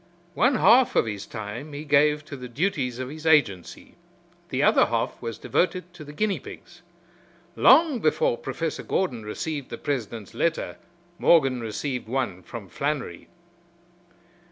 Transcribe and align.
One 0.33 0.55
half 0.55 0.95
of 0.95 1.05
his 1.05 1.27
time 1.27 1.73
he 1.73 1.83
gave 1.85 2.25
to 2.25 2.35
the 2.35 2.47
duties 2.49 2.97
of 2.97 3.09
his 3.09 3.27
agency; 3.27 3.93
the 4.49 4.63
other 4.63 4.87
half 4.87 5.21
was 5.21 5.37
devoted 5.37 5.93
to 5.93 6.03
the 6.03 6.11
guinea 6.11 6.39
pigs. 6.39 6.81
Long 7.55 7.99
before 7.99 8.35
Professor 8.39 8.81
Gordon 8.81 9.21
received 9.23 9.69
the 9.69 9.77
president's 9.77 10.33
letter 10.33 10.77
Morgan 11.19 11.61
received 11.61 12.07
one 12.07 12.41
from 12.41 12.67
Flannery. 12.67 13.27